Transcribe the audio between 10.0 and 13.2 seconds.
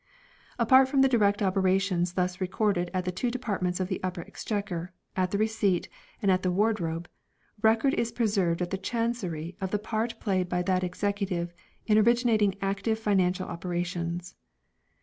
played by that Executive in originating active